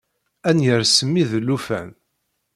Ad 0.47 0.53
n-yers 0.55 0.97
mmi 1.05 1.23
d 1.29 1.31
llufan. 1.41 1.89